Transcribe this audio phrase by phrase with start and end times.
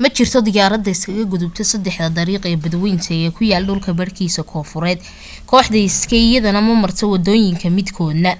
[0.00, 5.00] ma jirto diyaarada isaga gudubta saddex dariiq ee badwaynta ee ku yaal dhulka badhkiisa koonfureed
[5.50, 8.32] kooxda sky iyana ma marto waddooyinka midkoodna